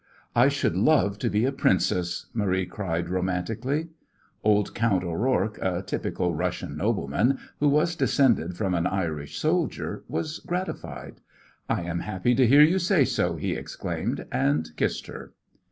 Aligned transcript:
"I 0.35 0.47
should 0.47 0.75
love 0.75 1.19
to 1.19 1.29
be 1.29 1.45
a 1.45 1.51
princess," 1.51 2.25
Marie 2.33 2.65
cried 2.65 3.07
romantically. 3.07 3.89
Old 4.43 4.73
Count 4.73 5.03
O'Rourke, 5.03 5.59
a 5.61 5.83
typical 5.85 6.33
Russian 6.33 6.75
nobleman, 6.75 7.37
who 7.59 7.69
was 7.69 7.95
descended 7.95 8.57
from 8.57 8.73
an 8.73 8.87
Irish 8.87 9.37
soldier, 9.37 10.03
was 10.07 10.39
gratified. 10.39 11.21
"I 11.69 11.83
am 11.83 11.99
happy 11.99 12.33
to 12.33 12.47
hear 12.47 12.63
you 12.63 12.79
say 12.79 13.05
so," 13.05 13.35
he 13.35 13.51
exclaimed, 13.53 14.25
and 14.31 14.71
kissed 14.75 15.05
her. 15.05 15.33